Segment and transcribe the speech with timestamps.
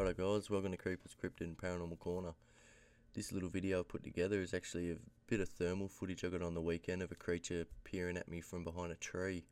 [0.00, 2.32] Righto guys, welcome to Creepers Cryptid and Paranormal Corner.
[3.12, 6.40] This little video I've put together is actually a bit of thermal footage I got
[6.40, 9.44] on the weekend of a creature peering at me from behind a tree.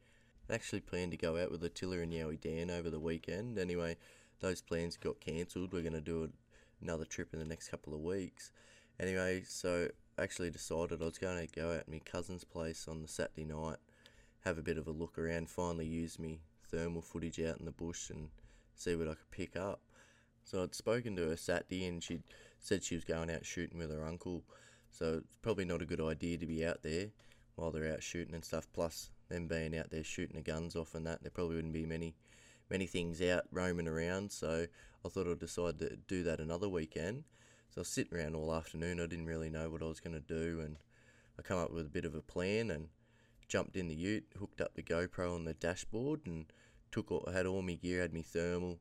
[0.49, 3.59] I actually planned to go out with Attila and Yowie Dan over the weekend.
[3.59, 3.99] Anyway,
[4.41, 5.75] those plans got cancelled.
[5.75, 6.31] We're going to do
[6.81, 8.51] another trip in the next couple of weeks.
[8.99, 9.89] Anyway, so
[10.19, 13.09] I actually decided I was going to go out to my cousin's place on the
[13.09, 13.77] Saturday night,
[14.47, 17.71] have a bit of a look around, finally use me thermal footage out in the
[17.71, 18.31] bush and
[18.75, 19.83] see what I could pick up.
[20.49, 22.21] So I'd spoken to her Saturday and she
[22.59, 24.45] said she was going out shooting with her uncle.
[24.91, 27.09] So it's probably not a good idea to be out there
[27.57, 28.67] while they're out shooting and stuff.
[28.73, 31.85] Plus them being out there shooting the guns off and that, there probably wouldn't be
[31.85, 32.15] many
[32.71, 34.33] many things out roaming around.
[34.33, 34.67] So
[35.05, 37.25] I thought I'd decide to do that another weekend.
[37.69, 39.01] So I was sitting around all afternoon.
[39.01, 40.77] I didn't really know what I was going to do, and
[41.39, 42.89] I come up with a bit of a plan and
[43.49, 46.47] jumped in the Ute, hooked up the GoPro on the dashboard, and
[46.91, 48.79] took all, had all my gear, had my thermal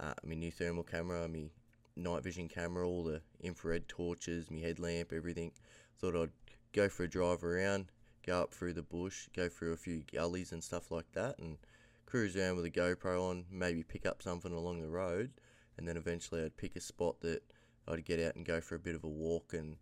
[0.00, 1.50] uh, my new thermal camera, my
[1.96, 5.52] night vision camera, all the infrared torches, my headlamp, everything.
[5.98, 6.30] Thought I'd
[6.72, 7.86] go for a drive around,
[8.26, 11.58] go up through the bush, go through a few gullies and stuff like that, and
[12.06, 15.30] cruise around with a GoPro on, maybe pick up something along the road,
[15.76, 17.42] and then eventually I'd pick a spot that
[17.86, 19.76] I'd get out and go for a bit of a walk and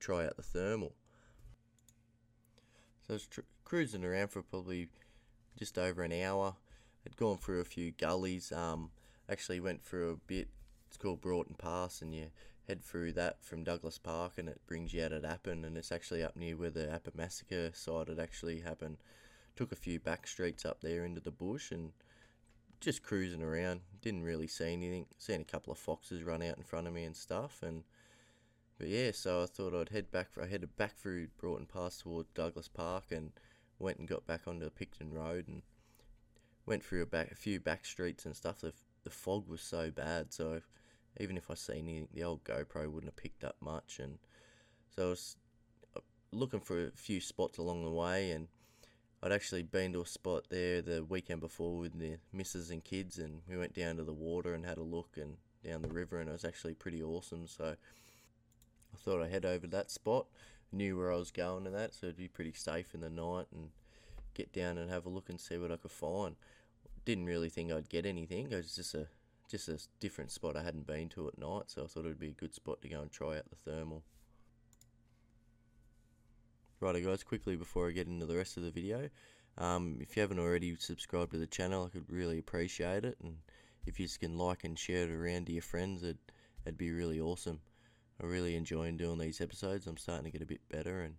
[0.00, 0.94] try out the thermal.
[3.06, 4.88] So I was tr- cruising around for probably
[5.58, 6.54] just over an hour.
[7.06, 8.52] I'd gone through a few gullies.
[8.52, 8.90] Um,
[9.28, 10.48] actually went through a bit.
[10.88, 12.26] It's called Broughton Pass, and you
[12.68, 15.92] head through that from Douglas Park, and it brings you out at Appin, and it's
[15.92, 18.98] actually up near where the Appin massacre site had actually happened.
[19.56, 21.92] Took a few back streets up there into the bush, and
[22.80, 23.80] just cruising around.
[24.00, 25.06] Didn't really see anything.
[25.18, 27.84] Seen a couple of foxes run out in front of me and stuff, and
[28.78, 30.28] but yeah, so I thought I'd head back.
[30.40, 33.32] I headed back through Broughton Pass toward Douglas Park, and
[33.78, 35.62] went and got back onto Picton Road, and
[36.66, 38.60] went through a, back, a few back streets and stuff.
[38.60, 38.72] The
[39.04, 40.60] the fog was so bad, so
[41.20, 43.98] even if I seen anything, the old GoPro wouldn't have picked up much.
[43.98, 44.18] And
[44.94, 45.36] so I was
[45.96, 46.00] uh,
[46.30, 48.48] looking for a few spots along the way, and
[49.22, 53.18] I'd actually been to a spot there the weekend before with the missus and kids,
[53.18, 56.18] and we went down to the water and had a look and down the river,
[56.18, 57.46] and it was actually pretty awesome.
[57.46, 57.76] So
[58.94, 60.26] I thought I'd head over to that spot.
[60.74, 63.46] Knew where I was going and that, so it'd be pretty safe in the night
[63.52, 63.68] and
[64.32, 66.36] get down and have a look and see what I could find
[67.04, 68.50] didn't really think I'd get anything.
[68.50, 69.06] It was just a
[69.48, 72.28] just a different spot I hadn't been to at night, so I thought it'd be
[72.28, 74.02] a good spot to go and try out the thermal.
[76.80, 79.10] Righto guys, quickly before I get into the rest of the video,
[79.58, 83.36] um, if you haven't already subscribed to the channel, I could really appreciate it, and
[83.86, 86.18] if you can like and share it around to your friends, it'd,
[86.64, 87.60] it'd be really awesome.
[88.22, 89.86] I really enjoy doing these episodes.
[89.86, 91.16] I'm starting to get a bit better and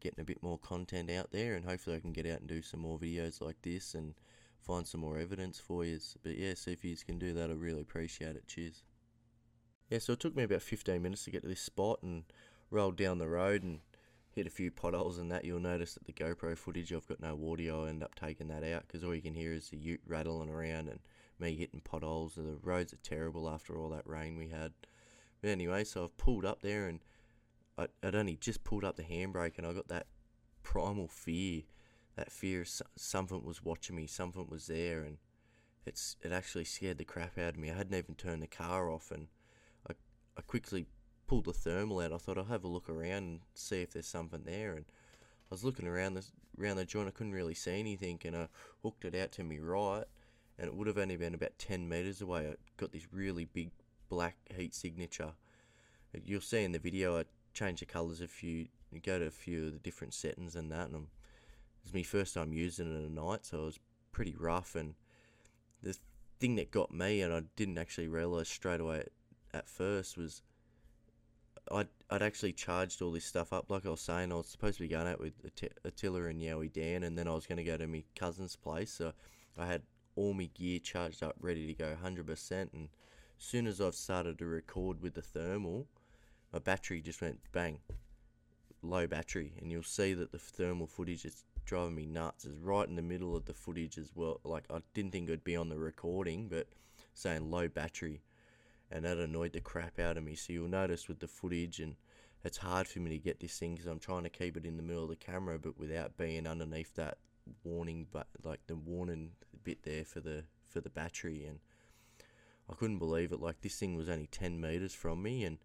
[0.00, 2.62] getting a bit more content out there, and hopefully I can get out and do
[2.62, 4.14] some more videos like this and
[4.66, 5.98] find some more evidence for you.
[6.22, 7.50] But yeah, see if you can do that.
[7.50, 8.46] I really appreciate it.
[8.46, 8.82] Cheers.
[9.88, 12.24] Yeah, so it took me about 15 minutes to get to this spot and
[12.70, 13.80] rolled down the road and
[14.32, 15.44] hit a few potholes and that.
[15.44, 17.86] You'll notice that the GoPro footage, I've got no audio.
[17.86, 20.50] I end up taking that out because all you can hear is the ute rattling
[20.50, 20.98] around and
[21.38, 22.34] me hitting potholes.
[22.34, 24.72] The roads are terrible after all that rain we had.
[25.40, 27.00] But anyway, so I've pulled up there and
[27.78, 30.06] I'd only just pulled up the handbrake and I got that
[30.62, 31.62] primal fear
[32.16, 32.64] that fear
[32.96, 35.18] something was watching me, something was there, and
[35.84, 37.70] it's it actually scared the crap out of me.
[37.70, 39.28] I hadn't even turned the car off, and
[39.88, 39.94] I
[40.36, 40.86] I quickly
[41.26, 42.12] pulled the thermal out.
[42.12, 45.54] I thought I'll have a look around and see if there's something there, and I
[45.54, 46.24] was looking around the
[46.58, 47.08] around the joint.
[47.08, 48.48] I couldn't really see anything, and I
[48.82, 50.04] hooked it out to me right,
[50.58, 52.48] and it would have only been about ten meters away.
[52.48, 53.70] I got this really big
[54.08, 55.32] black heat signature.
[56.24, 58.68] You'll see in the video I changed the colours a few,
[59.04, 61.08] go to a few of the different settings and that, and I'm
[61.86, 63.80] was my first time using it at night, so it was
[64.12, 64.74] pretty rough.
[64.74, 64.94] And
[65.82, 65.96] the
[66.40, 69.08] thing that got me, and I didn't actually realize straight away at,
[69.52, 70.42] at first, was
[71.70, 73.70] I'd, I'd actually charged all this stuff up.
[73.70, 75.34] Like I was saying, I was supposed to be going out with
[75.84, 78.92] Attila and Yowie Dan, and then I was going to go to my cousin's place.
[78.92, 79.12] So
[79.56, 79.82] I had
[80.16, 82.50] all my gear charged up, ready to go 100%.
[82.72, 82.88] And
[83.38, 85.86] as soon as I've started to record with the thermal,
[86.52, 87.78] my battery just went bang,
[88.82, 89.52] low battery.
[89.60, 93.02] And you'll see that the thermal footage is driving me nuts is right in the
[93.02, 94.40] middle of the footage as well.
[94.44, 96.68] Like I didn't think it'd be on the recording, but
[97.12, 98.22] saying low battery,
[98.90, 100.34] and that annoyed the crap out of me.
[100.36, 101.96] So you'll notice with the footage, and
[102.44, 104.76] it's hard for me to get this thing because I'm trying to keep it in
[104.76, 107.18] the middle of the camera, but without being underneath that
[107.64, 109.32] warning, but like the warning
[109.64, 111.58] bit there for the for the battery, and
[112.70, 113.40] I couldn't believe it.
[113.40, 115.58] Like this thing was only ten meters from me, and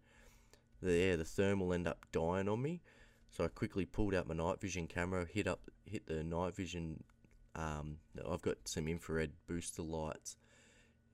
[0.80, 2.82] there the thermal end up dying on me.
[3.32, 7.02] So I quickly pulled out my night vision camera, hit up, hit the night vision.
[7.56, 7.96] Um,
[8.30, 10.36] I've got some infrared booster lights.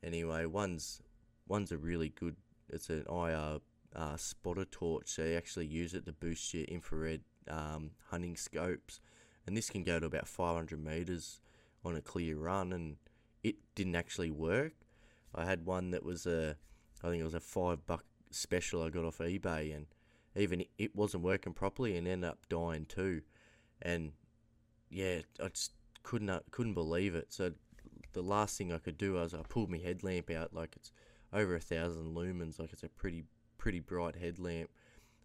[0.03, 1.01] Anyway, one's
[1.47, 2.35] one's a really good.
[2.71, 3.61] It's an IR
[3.95, 5.09] uh, spotter torch.
[5.09, 9.01] So you actually use it to boost your infrared um, hunting scopes,
[9.47, 11.41] and this can go to about 500 meters
[11.85, 12.97] on a clear run, and
[13.45, 14.73] it didn't actually work.
[15.33, 16.57] I had one that was a,
[17.05, 19.87] I think it was a five buck special I got off eBay, and
[20.37, 23.23] even it wasn't working properly and ended up dying too.
[23.83, 24.13] And
[24.91, 25.73] yeah, I just
[26.03, 27.33] couldn't couldn't believe it.
[27.33, 27.53] So
[28.13, 30.93] the last thing I could do was I pulled my headlamp out, like it's
[31.33, 33.25] over a thousand lumens, like it's a pretty
[33.59, 34.71] pretty bright headlamp.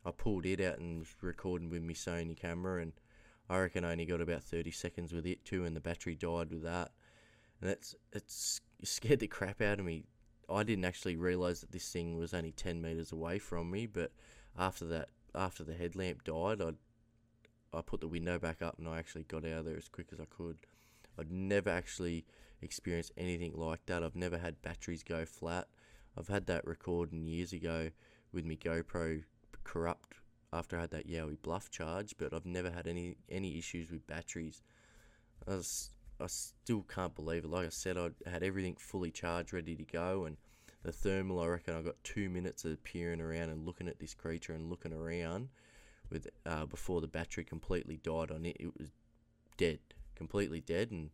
[0.06, 2.94] I pulled it out and was recording with my Sony camera, and
[3.50, 6.52] I reckon I only got about 30 seconds with it too, and the battery died
[6.52, 6.92] with that.
[7.62, 10.06] And that's it's scared the crap out of me.
[10.50, 14.12] I didn't actually realize that this thing was only 10 meters away from me, but
[14.58, 16.74] after that, after the headlamp died, I
[17.76, 20.08] I put the window back up and I actually got out of there as quick
[20.12, 20.58] as I could.
[21.18, 22.26] I'd never actually
[22.62, 24.04] experienced anything like that.
[24.04, 25.68] I've never had batteries go flat.
[26.18, 27.90] I've had that recording years ago
[28.32, 29.24] with my GoPro
[29.64, 30.16] corrupt
[30.52, 34.06] after I had that Yowie Bluff charge, but I've never had any any issues with
[34.06, 34.62] batteries.
[35.48, 35.90] I, was,
[36.20, 37.50] I still can't believe it.
[37.50, 40.38] Like I said, I had everything fully charged, ready to go, and
[40.84, 41.40] the thermal.
[41.40, 44.70] I reckon I got two minutes of peering around and looking at this creature and
[44.70, 45.50] looking around
[46.10, 48.58] with uh, before the battery completely died on it.
[48.60, 48.90] It was
[49.58, 49.80] dead,
[50.16, 51.10] completely dead, and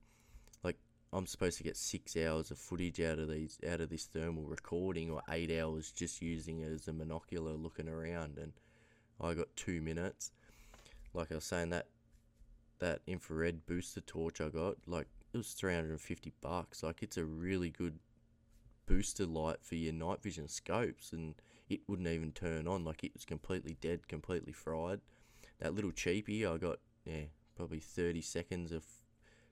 [0.63, 0.77] like
[1.13, 4.44] I'm supposed to get six hours of footage out of these out of this thermal
[4.44, 8.54] recording, or eight hours just using it as a monocular looking around, and
[9.21, 10.31] I got two minutes.
[11.13, 11.88] Like I was saying, that
[12.80, 16.81] that infrared booster torch I got, like it was 350 bucks.
[16.83, 18.00] Like it's a really good
[18.90, 21.36] booster light for your night vision scopes, and
[21.70, 22.84] it wouldn't even turn on.
[22.84, 25.00] Like it was completely dead, completely fried.
[25.60, 27.26] That little cheapie, I got yeah
[27.56, 28.84] probably 30 seconds of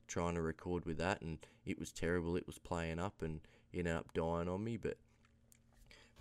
[0.07, 2.35] trying to record with that, and it was terrible.
[2.35, 3.41] It was playing up, and
[3.73, 4.75] ended up dying on me.
[4.75, 4.97] But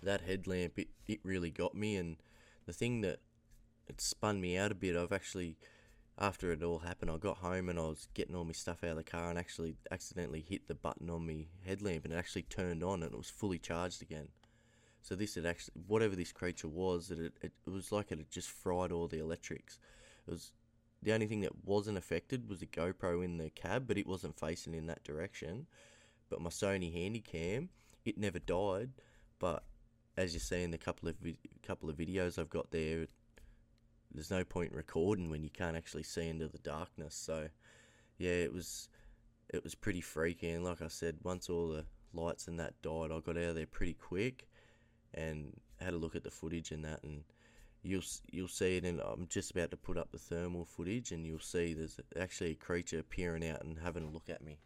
[0.03, 1.95] that headlamp, it, it really got me.
[1.95, 2.17] And
[2.67, 3.19] the thing that
[3.87, 5.57] it spun me out a bit, I've actually
[6.19, 8.91] after it all happened, I got home and I was getting all my stuff out
[8.91, 12.43] of the car and actually accidentally hit the button on my headlamp and it actually
[12.43, 14.29] turned on and it was fully charged again.
[15.01, 17.33] So this had actually, whatever this creature was, it, it,
[17.65, 19.79] it was like it had just fried all the electrics.
[20.27, 20.51] It was
[21.03, 24.39] the only thing that wasn't affected was the GoPro in the cab, but it wasn't
[24.39, 25.67] facing in that direction.
[26.29, 27.69] But my Sony Handycam,
[28.05, 28.89] it never died.
[29.39, 29.63] But
[30.17, 31.15] as you see in the couple of
[31.65, 33.05] couple of videos I've got there,
[34.17, 37.13] there's no point in recording when you can't actually see into the darkness.
[37.13, 37.49] So,
[38.17, 38.89] yeah, it was
[39.49, 40.49] it was pretty freaky.
[40.49, 43.55] And like I said, once all the lights and that died, I got out of
[43.55, 44.47] there pretty quick
[45.13, 47.25] and had a look at the footage and that, and
[47.83, 48.85] you'll you'll see it.
[48.85, 52.51] And I'm just about to put up the thermal footage, and you'll see there's actually
[52.51, 54.57] a creature peering out and having a look at me.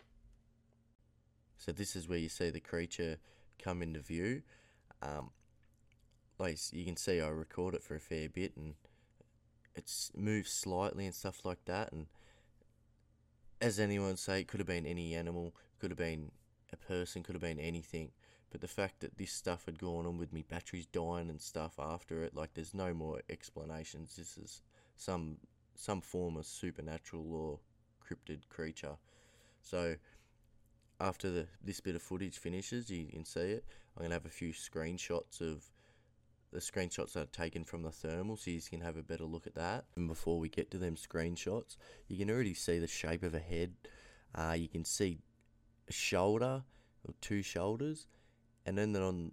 [1.57, 3.17] So this is where you see the creature
[3.61, 4.43] come into view.
[5.01, 5.31] Um,
[6.39, 8.75] like you can see, I record it for a fair bit and
[9.75, 11.91] it's moved slightly and stuff like that.
[11.91, 12.07] And
[13.61, 16.31] as anyone say, it could have been any animal, could have been
[16.73, 18.11] a person, could have been anything.
[18.49, 21.79] But the fact that this stuff had gone on with me batteries dying and stuff
[21.79, 24.15] after it, like there's no more explanations.
[24.17, 24.61] This is
[24.97, 25.37] some
[25.73, 27.59] some form of supernatural or
[28.05, 28.97] cryptid creature.
[29.61, 29.95] So
[30.99, 33.65] after the this bit of footage finishes, you can see it.
[33.95, 35.71] I'm gonna have a few screenshots of
[36.51, 39.55] the screenshots are taken from the thermal so you can have a better look at
[39.55, 39.85] that.
[39.95, 41.77] And before we get to them screenshots,
[42.07, 43.73] you can already see the shape of a head.
[44.35, 45.19] Uh, you can see
[45.87, 46.63] a shoulder
[47.05, 48.07] or two shoulders,
[48.65, 49.31] and then on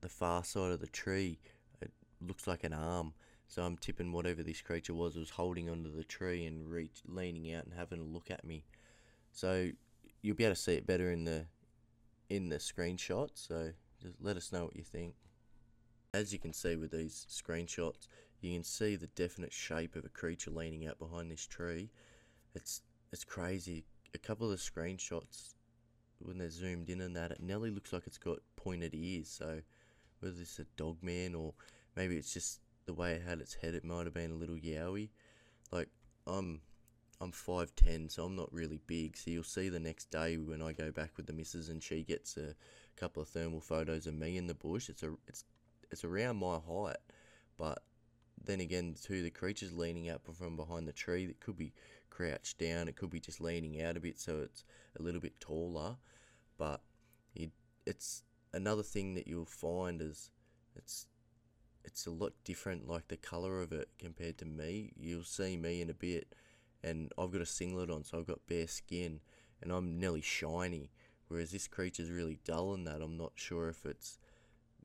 [0.00, 1.38] the far side of the tree,
[1.80, 1.90] it
[2.20, 3.14] looks like an arm.
[3.48, 7.52] So I'm tipping whatever this creature was was holding onto the tree and reach, leaning
[7.54, 8.64] out and having a look at me.
[9.30, 9.70] So
[10.22, 11.46] you'll be able to see it better in the
[12.30, 13.30] in the screenshot.
[13.34, 15.14] So just let us know what you think.
[16.14, 18.06] As you can see with these screenshots,
[18.42, 21.88] you can see the definite shape of a creature leaning out behind this tree.
[22.54, 23.86] It's it's crazy.
[24.14, 25.54] A couple of the screenshots,
[26.18, 29.30] when they're zoomed in and that, it nearly looks like it's got pointed ears.
[29.30, 29.62] So
[30.20, 31.54] whether it's a dog man or
[31.96, 34.56] maybe it's just the way it had its head, it might have been a little
[34.56, 35.08] yowie.
[35.70, 35.88] Like
[36.26, 36.60] I'm
[37.22, 39.16] I'm five ten, so I'm not really big.
[39.16, 42.02] So you'll see the next day when I go back with the missus and she
[42.02, 42.54] gets a
[42.96, 44.90] couple of thermal photos of me in the bush.
[44.90, 45.44] It's a it's
[45.92, 46.96] it's around my height,
[47.56, 47.82] but
[48.44, 51.24] then again, too, the creature's leaning out from behind the tree.
[51.24, 51.72] It could be
[52.10, 52.88] crouched down.
[52.88, 54.64] It could be just leaning out a bit, so it's
[54.98, 55.96] a little bit taller.
[56.58, 56.80] But
[57.34, 57.50] it,
[57.86, 58.22] it's
[58.52, 60.30] another thing that you'll find is
[60.76, 61.06] it's
[61.84, 64.92] it's a lot different, like the color of it compared to me.
[64.96, 66.34] You'll see me in a bit,
[66.82, 69.20] and I've got a singlet on, so I've got bare skin,
[69.60, 70.90] and I'm nearly shiny.
[71.28, 73.00] Whereas this creature's really dull in that.
[73.00, 74.18] I'm not sure if it's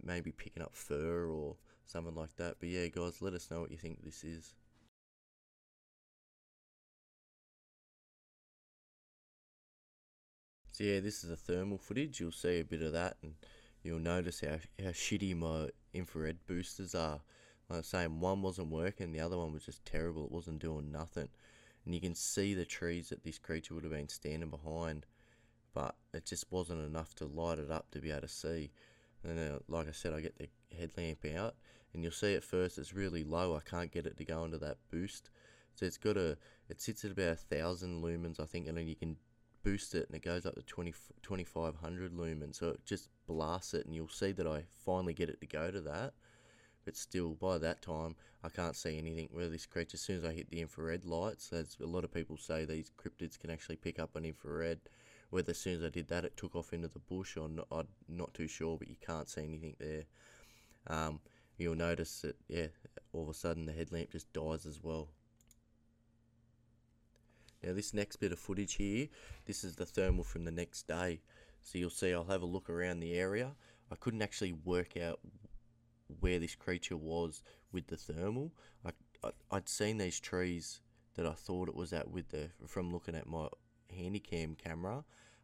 [0.03, 2.55] maybe picking up fur or something like that.
[2.59, 4.53] But yeah, guys, let us know what you think this is.
[10.77, 12.19] So yeah, this is the thermal footage.
[12.19, 13.33] You'll see a bit of that, and
[13.81, 17.21] you'll notice how how shitty my infrared boosters are.
[17.67, 20.25] Like I was saying, one wasn't working, the other one was just terrible.
[20.25, 21.29] It wasn't doing nothing,
[21.83, 25.07] and you can see the trees that this creature would have been standing behind,
[25.73, 28.69] but it just wasn't enough to light it up to be able to see.
[29.27, 31.55] And uh, like I said, I get the headlamp out,
[31.93, 33.55] and you'll see at first it's really low.
[33.55, 35.29] I can't get it to go into that boost,
[35.75, 36.37] so it's got a
[36.69, 39.17] it sits at about a thousand lumens, I think, and then you can
[39.67, 42.55] boost it and it goes up to 20, 2500 lumens.
[42.55, 45.71] So it just blasts it and you'll see that I finally get it to go
[45.71, 46.13] to that.
[46.85, 50.25] But still by that time I can't see anything where this creature as soon as
[50.25, 53.75] I hit the infrared lights as a lot of people say these cryptids can actually
[53.75, 54.79] pick up an infrared
[55.29, 57.67] whether as soon as I did that it took off into the bush or not,
[57.71, 60.03] I'm not too sure but you can't see anything there
[60.87, 61.19] um,
[61.57, 62.67] you'll notice that yeah
[63.13, 65.09] all of a sudden the headlamp just dies as well
[67.63, 69.07] now this next bit of footage here,
[69.45, 71.21] this is the thermal from the next day.
[71.61, 73.51] So you'll see I'll have a look around the area.
[73.91, 75.19] I couldn't actually work out
[76.19, 78.53] where this creature was with the thermal.
[78.85, 78.91] I,
[79.23, 80.81] I would seen these trees
[81.15, 83.47] that I thought it was at with the from looking at my
[83.97, 85.03] handycam camera,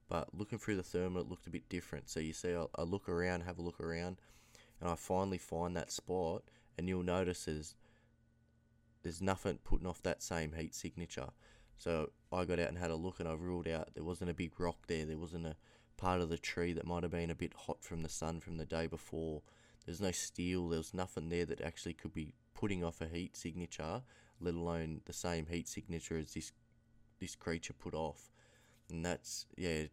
[0.09, 2.09] but looking through the thermal it looked a bit different.
[2.09, 4.17] So you see I, look around, have a look around,
[4.79, 6.43] and I finally find that spot,
[6.77, 7.75] and you'll notice there's
[9.01, 11.29] there's nothing putting off that same heat signature.
[11.77, 14.35] So I got out and had a look, and I ruled out there wasn't a
[14.35, 15.05] big rock there.
[15.05, 15.55] There wasn't a
[15.97, 18.57] part of the tree that might have been a bit hot from the sun from
[18.57, 19.41] the day before.
[19.85, 20.69] There's no steel.
[20.69, 24.01] There was nothing there that actually could be putting off a heat signature,
[24.39, 26.51] let alone the same heat signature as this
[27.19, 28.32] this creature put off.
[28.89, 29.85] And that's yeah,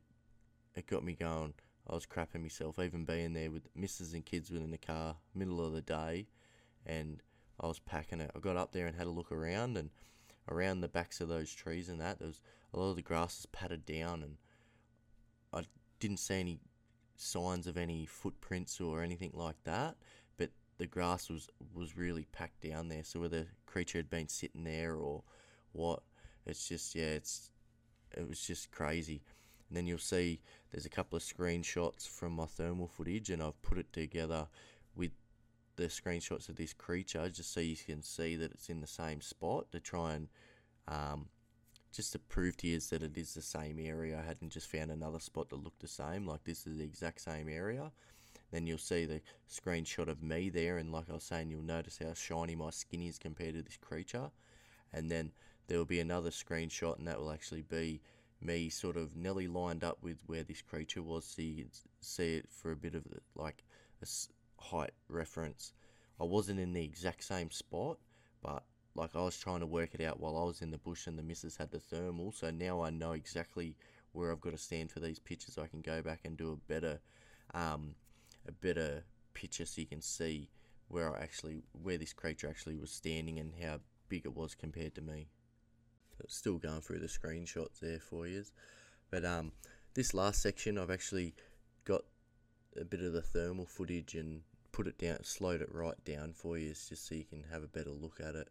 [0.74, 1.54] it got me going.
[1.88, 5.64] I was crapping myself, even being there with missus and kids within the car, middle
[5.64, 6.28] of the day,
[6.86, 7.22] and
[7.60, 8.30] I was packing it.
[8.34, 9.90] I got up there and had a look around, and
[10.48, 12.40] around the backs of those trees and that, there was
[12.72, 14.36] a lot of the grass is patted down, and
[15.52, 15.64] I
[15.98, 16.60] didn't see any
[17.16, 19.96] signs of any footprints or anything like that.
[20.36, 24.28] But the grass was was really packed down there, so whether the creature had been
[24.28, 25.24] sitting there or
[25.72, 26.02] what,
[26.46, 27.50] it's just yeah, it's
[28.16, 29.22] it was just crazy.
[29.68, 30.40] And then you'll see
[30.70, 34.46] there's a couple of screenshots from my thermal footage, and I've put it together
[34.96, 35.12] with
[35.76, 39.20] the screenshots of this creature just so you can see that it's in the same
[39.20, 40.28] spot to try and
[40.88, 41.26] um,
[41.92, 44.18] just to prove to you that it is the same area.
[44.18, 47.20] I hadn't just found another spot that looked the same, like this is the exact
[47.20, 47.90] same area.
[48.50, 51.98] Then you'll see the screenshot of me there, and like I was saying, you'll notice
[52.02, 54.30] how shiny my skin is compared to this creature.
[54.92, 55.32] And then
[55.70, 58.00] there will be another screenshot, and that will actually be
[58.42, 62.34] me sort of nearly lined up with where this creature was, so you can see
[62.34, 63.04] it for a bit of
[63.36, 63.62] like
[64.02, 64.06] a
[64.60, 65.72] height reference.
[66.20, 67.98] I wasn't in the exact same spot,
[68.42, 68.64] but
[68.96, 71.16] like I was trying to work it out while I was in the bush and
[71.16, 72.32] the missus had the thermal.
[72.32, 73.76] So now I know exactly
[74.10, 75.56] where I've got to stand for these pictures.
[75.56, 76.98] I can go back and do a better,
[77.54, 77.94] um,
[78.48, 80.50] a better picture so you can see
[80.88, 84.96] where I actually where this creature actually was standing and how big it was compared
[84.96, 85.28] to me.
[86.28, 88.44] Still going through the screenshots there for you,
[89.10, 89.52] but um,
[89.94, 91.34] this last section I've actually
[91.84, 92.02] got
[92.80, 96.56] a bit of the thermal footage and put it down, slowed it right down for
[96.58, 98.48] you, just so you can have a better look at it.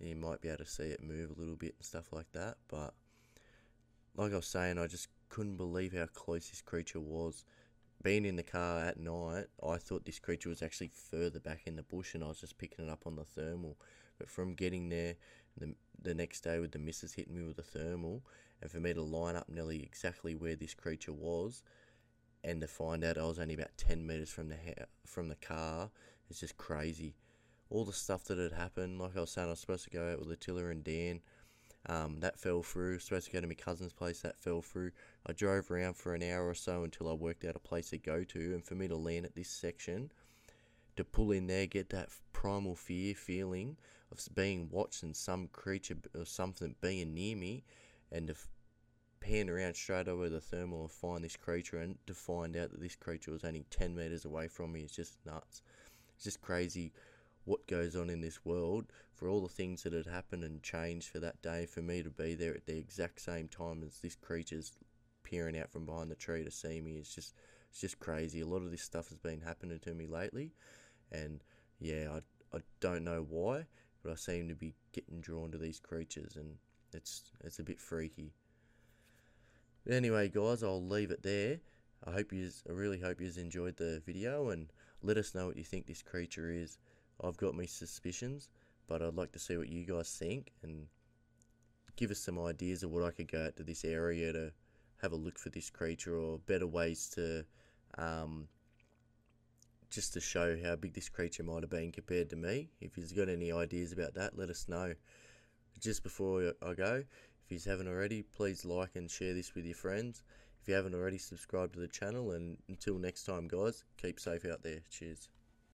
[0.00, 2.56] You might be able to see it move a little bit and stuff like that.
[2.68, 2.94] But
[4.16, 7.44] like I was saying, I just couldn't believe how close this creature was.
[8.00, 11.74] Being in the car at night, I thought this creature was actually further back in
[11.74, 13.76] the bush, and I was just picking it up on the thermal.
[14.18, 15.16] But from getting there,
[15.58, 18.22] the the next day with the missus hitting me with the thermal,
[18.62, 21.62] and for me to line up nearly exactly where this creature was,
[22.44, 25.36] and to find out I was only about 10 meters from the ha- from the
[25.36, 25.90] car
[26.30, 27.14] is just crazy.
[27.70, 30.12] All the stuff that had happened, like I was saying, I was supposed to go
[30.12, 31.20] out with Attila and Dan.
[31.86, 32.98] Um, that fell through.
[32.98, 34.20] Supposed to go to my cousin's place.
[34.20, 34.92] That fell through.
[35.26, 37.98] I drove around for an hour or so until I worked out a place to
[37.98, 38.54] go to.
[38.54, 40.10] And for me to land at this section,
[40.96, 43.76] to pull in there, get that primal fear feeling
[44.10, 47.64] of being watched and some creature or something being near me,
[48.10, 48.34] and to
[49.20, 52.80] pan around straight over the thermal and find this creature and to find out that
[52.80, 55.62] this creature was only 10 meters away from me is just nuts.
[56.14, 56.92] It's just crazy
[57.44, 61.08] what goes on in this world for all the things that had happened and changed
[61.08, 64.14] for that day for me to be there at the exact same time as this
[64.14, 64.72] creature's
[65.22, 67.34] peering out from behind the tree to see me is just
[67.70, 68.40] it's just crazy.
[68.40, 70.52] A lot of this stuff has been happening to me lately
[71.10, 71.42] and
[71.80, 72.08] yeah,
[72.52, 73.66] I, I don't know why,
[74.08, 76.56] but I seem to be getting drawn to these creatures and
[76.94, 78.32] it's it's a bit freaky.
[79.84, 81.58] But anyway, guys, I'll leave it there.
[82.06, 84.72] I hope you, I really hope you enjoyed the video, and
[85.02, 86.78] let us know what you think this creature is.
[87.22, 88.48] I've got my suspicions,
[88.86, 90.86] but I'd like to see what you guys think and
[91.96, 94.52] give us some ideas of what I could go out to this area to
[95.02, 97.44] have a look for this creature or better ways to
[97.98, 98.48] um,
[99.90, 102.68] just to show how big this creature might have been compared to me.
[102.80, 104.94] If you've got any ideas about that, let us know.
[105.80, 107.04] Just before I go,
[107.48, 110.22] if you haven't already, please like and share this with your friends.
[110.60, 112.32] If you haven't already, subscribe to the channel.
[112.32, 114.80] And until next time, guys, keep safe out there.
[114.90, 115.28] Cheers.